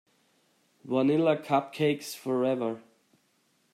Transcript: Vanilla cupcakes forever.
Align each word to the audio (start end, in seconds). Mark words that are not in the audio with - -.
Vanilla 0.83 1.37
cupcakes 1.37 2.15
forever. 2.15 2.81